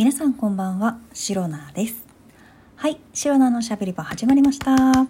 [0.00, 2.06] 皆さんこんばんは、シロナです。
[2.74, 4.74] はい、シロナのしゃべり場始まりました。
[4.74, 5.06] 今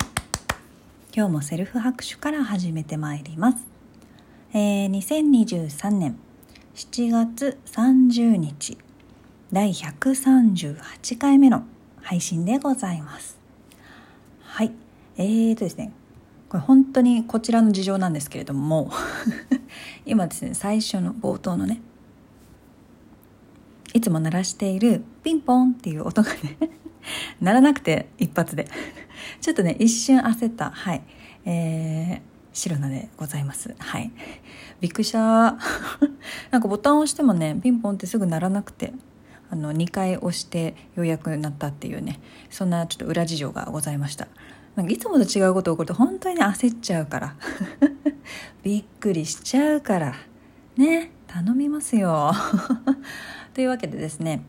[1.14, 3.58] 日もセルフ拍手から始めてまいります。
[4.53, 6.18] えー、2023年
[6.74, 8.79] 7月30日、
[9.53, 11.63] 第138回目の
[12.03, 13.38] 配信でございます。
[14.43, 14.72] はい、
[15.17, 15.93] えーとですね、
[16.48, 18.91] これ本当にこちらの事情なんですけれども
[20.05, 21.80] 今ですね最初の冒頭のね
[23.93, 26.57] いつも鳴らしているピンポンっていう音がね
[27.41, 28.69] 鳴らなくて一発で。
[29.41, 30.71] ちょっとね一瞬焦った。
[30.71, 31.03] はい。
[31.45, 32.21] えー、
[32.53, 33.75] 白菜でございます。
[33.79, 34.11] はい。
[34.81, 35.19] びっくりした。
[36.51, 38.93] なんかボタンを押してもねピンポンってすぐ鳴らなくて
[39.51, 42.20] あの2回押してようやくなったっていうね
[42.51, 44.29] そんなちょっと裏事情がございました。
[44.77, 47.34] なんかいつもと違うこと起こると本当にね焦っちゃうから。
[48.62, 50.15] びっくりしちゃうから。
[50.77, 52.33] ね頼みますよ。
[53.55, 54.43] というわけでですね、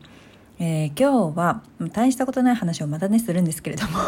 [0.58, 3.98] えー今日は大したことない話をまたねするんですけれども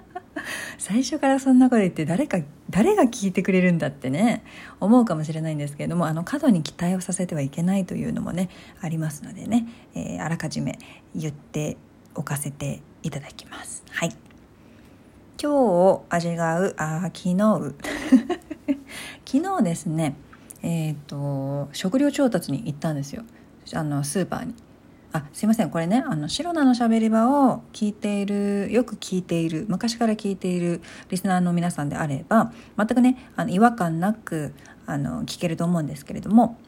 [0.78, 4.42] 最初からそんなこと言って誰か誰が聞いてくれるんだってね
[4.78, 8.50] 思うかもしれないんですけれどもあの過度に期待をさせてはいけないというのもね
[8.82, 10.78] ありますのでね、えーあらかじめ
[11.14, 11.78] 言って
[12.14, 13.84] おかせていただきます。
[13.90, 14.10] はい。
[15.40, 17.74] 今日を味がうあ昨日
[19.26, 20.16] 昨日ですね
[20.62, 23.22] えっ、と食料調達に行ったんですよ。
[23.74, 24.54] あのスーパーに。
[25.12, 25.70] あすいません。
[25.70, 34.52] これねあのシロナのしゃべり場を聞いているよく聞いている昔から聞いているリスナーの皆さんであれば全くねあの違和感なく
[34.84, 36.58] あの聞けると思うんですけれども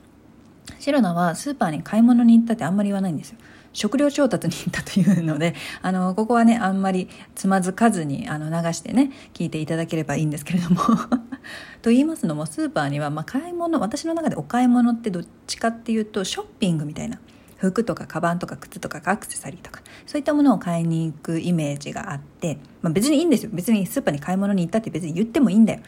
[0.78, 3.38] シロナはスーパーに買い物に行ったってあんまり言わないんですよ。
[3.78, 10.80] 食料調達に行ったというのであのここはねあんまりつまずかずにあの流してね聞いていただければいいんですけれども。
[11.80, 17.20] と言いますのもスーパーには、まあ、買い物私の中でお買い物ってどっちかっていうとショッピングみたいな。
[17.56, 23.50] 服とかカバンとか靴とかアクセサリーとかそういったものを買いに行くイメージがあって、まあ、別にいいんですよ。
[23.52, 25.80] 別にスーパーに買い物に行ったって別に言ってもいいんだよ。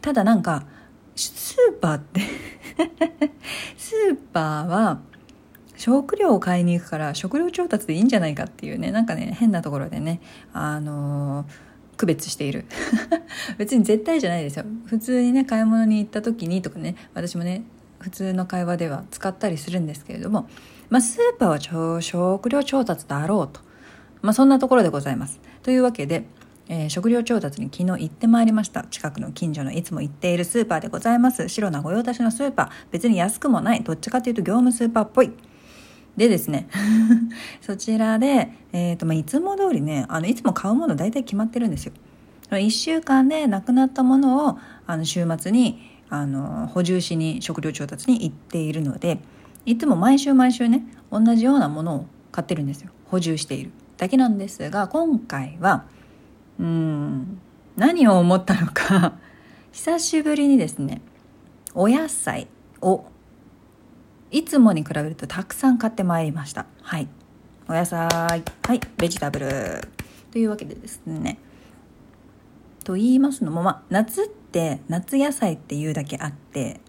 [0.00, 0.64] ただなんか
[1.16, 2.20] スーパーって
[3.76, 5.00] スーパーは
[5.76, 10.20] 食料を買いに行くから食料調達でいいんじゃないかっていうねなんかね変なところでね
[10.52, 11.66] あのー
[11.96, 12.64] 区別している。
[13.58, 14.64] 別に絶対じゃないですよ。
[14.86, 17.64] 普通にね買い物に行った時にとかね私もね
[17.98, 20.48] 普通の会話では使ったりするんですけれども、
[20.90, 23.60] まあ、スーパーは食料調達だろうと、
[24.22, 25.40] まあ、そんなところでございます。
[25.62, 26.26] というわけで、
[26.68, 28.84] えー食料調達に昨日行ってまいりました。
[28.84, 31.48] 近くの近所のいつも行っているスーパーでございます。
[31.48, 32.70] 白な御用達のスーパー。
[32.90, 33.82] 別に安くもない。
[33.82, 35.32] どっちかというと業務スーパーっぽい。
[36.16, 36.68] でですね
[37.60, 41.92] そちらで、えーとまあ、いつも通りねあのいつも買うもの大体決まってるんですよ。
[42.50, 49.18] 1週間でなくなったものをあの週末にあの補充しに食料調達に行っているので
[49.64, 52.90] いつも毎週毎週ね同じようなものを買ってるんですよ。
[53.06, 53.72] 補充している。
[53.96, 55.84] だけなんですが今回は
[56.58, 57.40] うん
[57.76, 59.14] 何を思ったのか。
[59.72, 61.02] 久しぶりにですね
[61.74, 62.46] お野菜
[62.80, 63.04] を
[64.30, 66.66] いつもに比べるとたくさん買ってまいりました。
[66.82, 67.08] はい。
[67.68, 68.08] お野菜。
[68.08, 68.36] は
[68.74, 68.80] い。
[68.96, 69.48] ベジタブル。
[70.32, 71.38] というわけでですね。
[72.84, 76.80] と言いますのも、まあ、夏って夏野菜っていうだけあって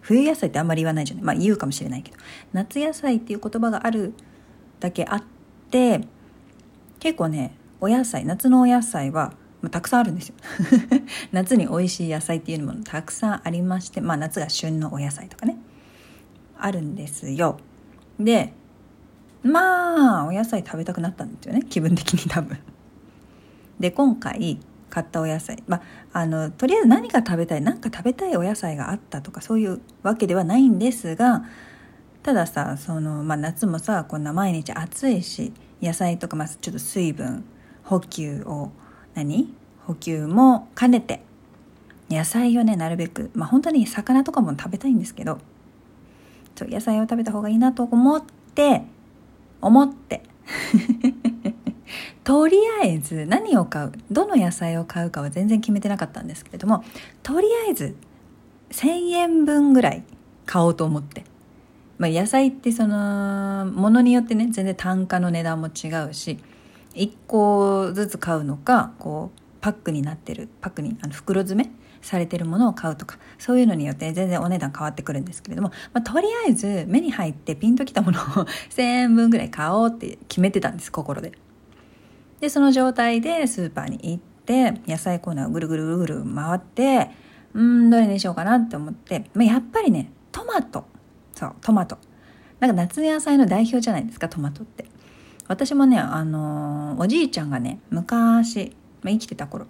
[0.00, 1.24] 冬野菜ってあんまり言わないじゃない。
[1.24, 2.18] まあ言うかもしれないけど。
[2.52, 4.14] 夏野菜っていう言葉がある
[4.78, 5.22] だけあっ
[5.70, 6.00] て
[7.00, 10.36] 結構ねお野菜夏のお野菜は、まあ、たくさんあるんですよ。
[11.32, 15.55] 夏に美味しい野菜っていうのもたくさんありましてまあ夏が旬のお野菜とかね。
[16.58, 17.58] あるんですよ。
[18.18, 18.52] で
[19.42, 21.62] まあお野菜食べたくなったんですよね。
[21.68, 22.58] 気分的に多分。
[23.78, 24.58] で今回
[24.88, 25.78] 買ったお野菜ま
[26.12, 31.44] ああのとりあえず何が食べたい何か食べたいお野菜があったとかそういうわけではないんですが
[32.22, 35.52] たださその、まあ、夏もさこんな毎日暑いし
[35.82, 37.44] 野菜とか、まあ、ちょっと水分
[37.84, 38.72] 補給を
[39.14, 39.54] 何？
[39.86, 41.22] 補給も兼ねて
[42.10, 45.38] 野菜をねなるべく、まあ、本当に魚とかも食べたいんですけど
[46.56, 48.24] ちょ野菜を食べた方がいいなと思っ
[48.54, 48.82] て
[49.60, 50.22] 思って。
[52.24, 56.82] とりあえず何を買うどの野菜を買うかは全然決めてなかったんですけれども
[57.22, 57.94] とりあえず
[58.70, 60.02] 1,000円分ぐらい
[60.44, 61.24] 買おうと思って、
[61.98, 66.38] まあ、野菜ってそのものによってね全然単価の値段も違うし
[66.94, 71.70] 1個ずつ買うのかこうパックになってるパックにあの袋詰め
[72.02, 78.22] されてるものを買うとかそういうのによって全然お値段変わってくるんですけれども、まあ、とりあえず目に入ってピンときたものを
[78.70, 81.32] 1,000円分ぐらい買おうって決めてたんです心で。
[82.40, 87.10] でその状態でスーパーに行って野菜コーナーをぐるぐるぐるぐる回って
[87.54, 90.84] うんどれにしようかなって思って、まあ、やっぱりねトマト。
[91.34, 91.98] そうトマト。
[92.60, 94.84] なんか夏野菜の代表じゃないですかトマトって。
[95.48, 99.66] 私もねあのー、おじいちゃんがね昔、まあ、生きてた頃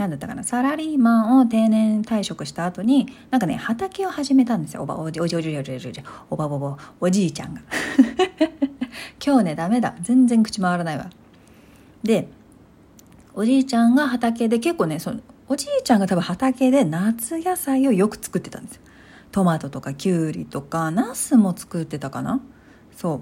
[0.00, 0.42] 何だったかな？
[0.44, 4.82] サラリーマンを定年退職した後になんかね畑を始めたんですよ。
[4.84, 7.60] おばおじおじおじおじおじおじおばぼぼおじいちゃんが。
[9.22, 9.94] 今日ねダメだ。
[10.00, 11.10] 全然口回らないわ。
[12.02, 12.28] で
[13.34, 18.82] おじいちゃんが畑で結構ねそのおじいちゃんが多分畑で夏野菜をよく作ってたんですよ。
[19.32, 22.40] トマトとかきゅうりとかナスも作ってたかな？
[22.96, 23.20] そう。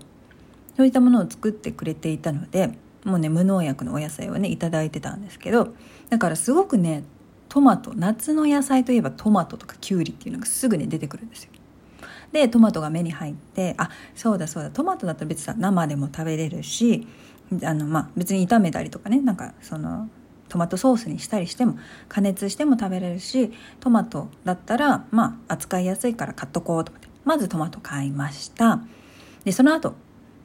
[0.76, 2.78] そういったものを作ってくれていたので
[3.08, 5.74] もうね無農薬のお野菜をね頂いてたんですけど
[6.10, 7.04] だからすごくね
[7.48, 11.50] トマト夏の野菜といえばトマトとかきゅうりっていうのがすぐに出てくるんですよ。
[12.32, 17.08] でトマトが目に入ってあそうだそうだトマトだったら別に生でも食べれるし
[17.64, 20.10] あのまあ別に炒めたりとかねなんかその
[20.50, 21.78] トマトソースにしたりしても
[22.08, 28.80] 加熱しても食べれるしトマトだったらまあ扱いやすいから買っとこうと思ってまずトマト買いました。
[29.44, 29.94] でその後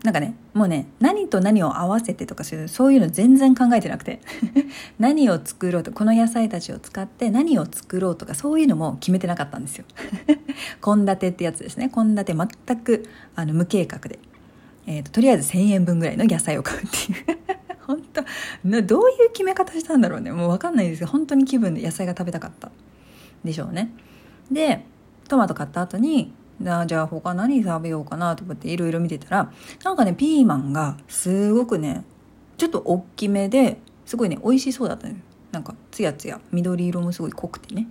[0.04, 4.22] なんかねもうね何と何を合わせてとかそういうの全然考えてなくて。
[5.00, 9.86] 何を作ろうとこの野菜たちを使って何を作ろうとかそういうのも決めてなかったんですよ。
[10.84, 11.90] 献立ってやつですね。
[11.90, 14.20] 献立全くあの無計画で、
[14.86, 17.40] えーと、とりあえず1,000円分ぐらいの野菜を買うっていう。
[17.86, 18.22] 本当
[18.84, 20.32] どういう決め方したんだろうね。
[20.32, 22.72] もう分かんないですけど本当に気分で野菜が食べたかった。
[23.44, 23.92] でしょうね。
[24.52, 24.86] で
[25.28, 29.52] トマト買った後になじゃあ他何食べようかなと思っていろいろ見てたら
[29.84, 32.06] なんかねピーマンがすごくね
[32.58, 35.08] ちょっと大きめですごいね美味しそうだった
[35.54, 36.42] なんかツヤツヤ。
[36.52, 37.88] 緑色もすごい濃くてね。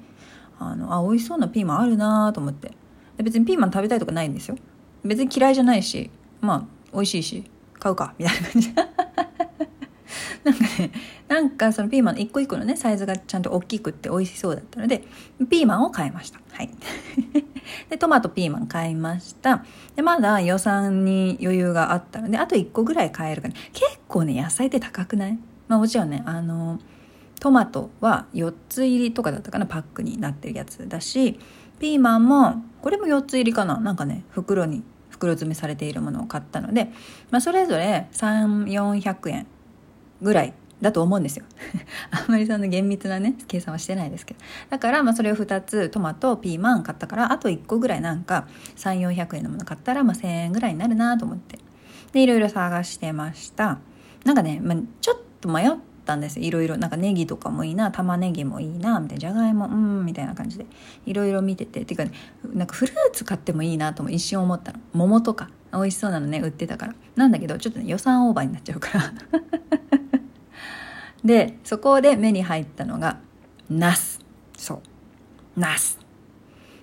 [0.58, 2.72] あのあ美味しそうなピーマンあるなと思って。
[3.16, 4.56] で別にピーマン食べたいとかないんですよ。
[5.04, 6.10] 別に嫌いじゃないし
[6.40, 7.44] まあ美味しいし
[7.78, 8.74] 買うかみたいな感じ。
[10.44, 10.90] なんかね
[11.28, 15.04] なんかそのピーマンの一個一個のねサイズがちゃんと大きくって美味しそうだったので
[15.48, 16.40] ピーマンを買いました。
[16.50, 16.70] はい。
[17.88, 19.64] でトマトピーマン買いました。
[19.96, 23.54] でまだ予算に余裕があったのであと1個ぐらい買えるかな。
[23.72, 25.38] 結構ね野菜って高くない？
[25.68, 26.78] まあもちろんねあの
[27.40, 31.38] トマトは4つ入りとかだったかなパックになってるやつだし
[31.80, 33.78] ピーマンもこれも4つ入りかな。
[33.78, 36.90] なんかね袋に袋詰めされているものを買ったので、
[37.30, 39.46] まあ、それぞれ3400円
[40.20, 41.44] ぐらいだと思うんですよ。
[42.10, 44.40] あんまりその厳密なね計算はしてないですけど。
[44.68, 48.46] だからまあそれを2つトマトピーマン買ったからあと1個ぐらいなんか
[48.76, 51.58] 3400円のもの買ったらまあ1000円ぐらいになるなと思って。
[52.12, 53.78] でいろいろ探してました。
[54.24, 55.70] なんかね、まあ、ちょっと迷っ
[56.04, 56.76] たんですいろいろ。
[56.76, 59.20] なんかネギとかもいいな玉ねぎもいいなみたいな。
[59.20, 60.66] じゃがいもうんみたいな感じで。
[61.06, 61.82] いろいろ見てて。
[61.82, 62.12] っていうかね
[62.52, 64.80] なんかフルーツ買ってもいいなとも一瞬思ったの。
[64.92, 66.94] 桃とか美味しそうなのね売ってたから。
[67.16, 69.12] なんだけどちょっとね予算オーバーになっちゃうから。
[71.24, 73.18] でそこで目に入ったのが
[73.70, 74.20] ナス。
[74.56, 74.74] そ
[75.56, 75.60] う。
[75.60, 75.98] ナス。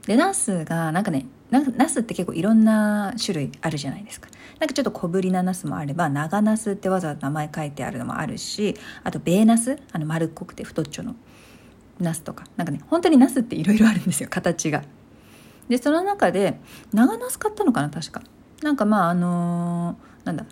[0.05, 4.29] でナスがなんかねナスって結構いろんな種類あるじゃないですか。
[4.59, 11.15] なんかちょっと小ぶりなナスもあれば長ナスってわざわざ名前書いてあるのもあるしあとベーナスあの丸っこくて太っちょの
[11.99, 12.45] ナスとか。
[12.55, 14.83] なんかね本当にナスっていろいろあるんですよ形が。
[15.67, 16.59] でその中で
[16.93, 18.21] 長ナス買ったのかな確か。
[18.61, 20.45] なんかまああのー、なんだ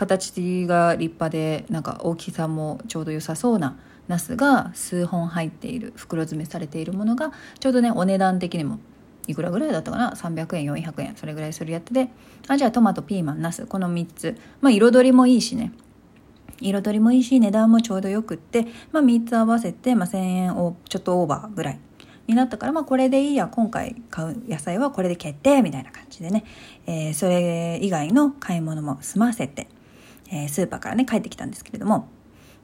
[0.00, 3.76] 形が立派でなんか大きさもちょうど良さそうな
[4.08, 8.78] ナスが数本入っている袋詰めされているものがちょうどねお値段的にも
[9.26, 12.08] いくらぐらいだったかな？300円400円それぐらいするやつで。
[12.48, 14.38] あじゃあトマトピーマンナスこの3つ。
[14.62, 15.70] まあ彩りもいいしね。
[16.62, 21.80] 彩りもいいし値段もちょうどよくって、まあ、3つ合わせて、まあ、1,000円をちょっとオーバーぐらい
[22.26, 26.44] になったから、まあ、これでいいや今回買う野菜はこれで決定みたいな感じでね、
[26.86, 29.68] えー、それ以外の買い物も済ませて。
[30.30, 32.08] えー、スーパーからね帰ってきたんですけれども。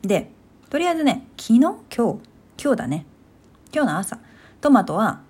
[0.03, 0.31] で
[0.71, 1.61] とりあえずね昨日？
[1.61, 1.97] 今日？
[2.63, 3.07] 今日だね。
[3.73, 4.19] 今日の朝。
[4.61, 5.21] トマトは、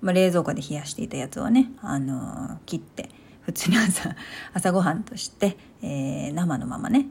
[0.00, 3.10] まあ、冷蔵庫で冷やしていたやつをね、あのー、切って
[3.42, 4.14] 普通に朝
[4.54, 7.06] 朝ごはんとして、えー、生のままね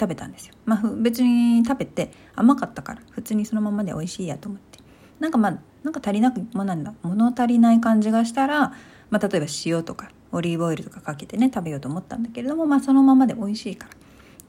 [0.00, 0.54] 食べたんですよ。
[0.64, 4.80] まあ別に食べて甘かったから普通にそのままで美味しいやと思って。
[5.20, 6.92] なんかまあなんか足りなくもなんだ。
[7.02, 8.72] 物足りない感じがしたら、
[9.10, 14.01] まあ、例えば塩とかオリーブオイルとかかけてね食べようと思ったんだけれどもまあそのままで美味しいから。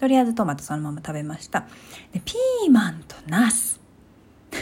[0.03, 1.61] とりあえずトマトそのまま食べました。
[2.11, 3.79] でピーマンとナス。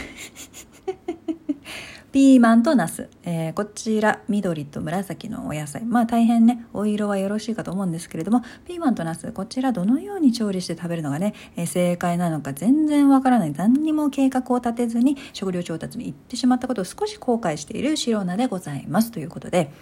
[2.12, 5.84] ピーマンとナス、えー、こちら緑と紫のお野菜。
[5.84, 13.52] まあ大変ねお色はよろしいかと思うんですけれどもピーマンとナスこちらどのように調理して食べるのがね、えー、正解なのか全然わからない。
[13.52, 19.10] 何にも計画を立てずに食料調達に行ってしまったことを少し後悔している白菜でございます。
[19.10, 19.72] ということで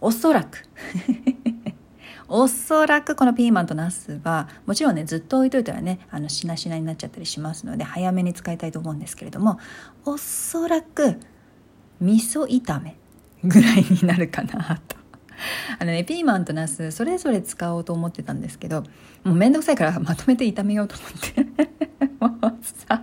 [0.00, 0.64] おそらく。
[2.34, 9.58] おそらくこのピーマンとナスはもちろんねずっと置いといたらねあのしなしなになっちゃったりしますので早めに使いたいと思うんですけれども
[10.06, 11.20] おそらく
[12.00, 12.96] 味噌炒め
[13.44, 14.96] ぐらいになるかなと。
[15.78, 18.82] あのねピーマンとナスそれぞれ使おうと思ってたんですけど
[19.24, 21.46] もうめんどくさいからまとめて炒めようと思って。
[22.18, 23.02] もうさ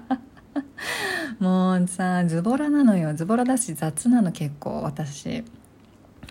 [1.37, 3.13] もうさズボラなのよ。
[3.13, 5.43] ズボラだし雑なの結構私。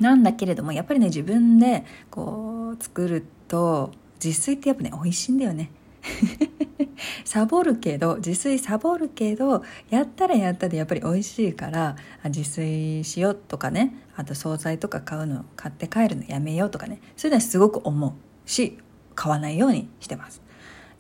[0.01, 5.71] なんだけれどもやっぱりね自分でこう作ると自炊ってやっぱね美味しいんだよね。
[7.25, 17.01] サボるけど自炊サボるけどやったらやったでやっぱり美味しいから自炊しようとかねあと惣菜とか買うの買って帰るのやめようとかね。
[17.17, 18.13] そういうのはすごく思う
[18.49, 18.79] し
[19.15, 20.41] 買わないようにしてます。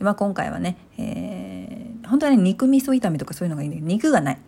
[0.00, 4.38] まあ、今回はね、えー、本当はね肉味噌炒めとかそういうのがいいんだけど肉がない。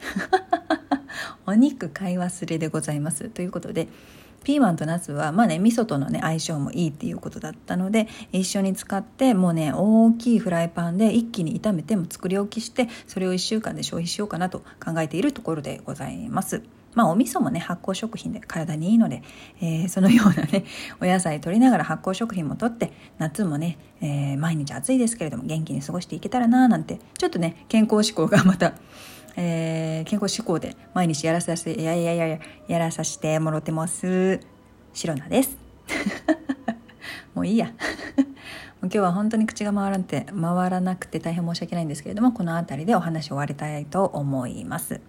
[1.47, 3.29] お肉買い忘れでございます。
[3.31, 3.89] ということで
[4.43, 16.63] ピーマンとナスはまあね味噌とのね相性もいいっていうことだったので一緒に使ってもうね大きいフライパンで一気に炒めても作り置きしてそれを1週間で消費しようかなと考えているところでございます。
[16.95, 19.23] まあお味噌もね発酵食品で体にいいので、
[19.61, 20.65] えー、そのようなね
[21.01, 28.75] お野菜取りながら発酵食品も取って夏もね、えー、毎日暑いですけれども元気に過ごしていけたらななんてちょっとね健康志向がまた
[29.43, 34.39] えー、健康志向で毎日やらさせて、いやいやいやや、やらさせてもろてます。
[34.93, 35.57] シロナです。
[37.35, 37.73] もういいや。
[38.83, 45.01] 今日は本当に口が回らんて、回らなくて大変申し訳ないんですけれども、この辺りでお話を終わりたいと思います。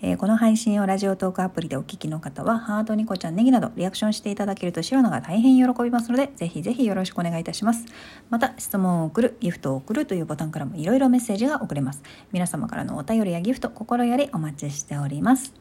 [0.00, 7.84] えー、この配信をラジオトークアプリでお聞きの方は、ハート、ニコちゃん、ネギなどリアクションしていただけると白のが大変喜びますので、ぜひぜひよろしくお願いいたします。
[8.30, 12.02] また、質問を送る、ギフトを送るというボタンからもいろいろメッセージが送れます。
[12.32, 15.52] 皆様からのお便りやギフト、心よりお待ちしております。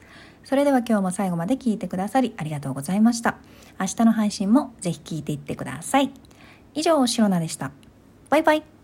[0.43, 3.37] それでは今日も最後まで聞いてくださりありがとうございました。
[3.79, 6.11] 明日の配信もぜひ聞いていってください。
[6.73, 7.71] 以上、シロナでした。
[8.29, 8.76] バイバイ。